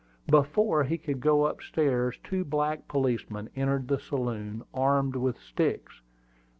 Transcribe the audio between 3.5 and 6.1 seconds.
entered the saloon, armed with sticks.